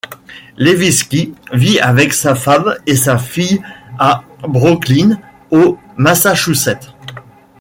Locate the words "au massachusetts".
5.51-6.89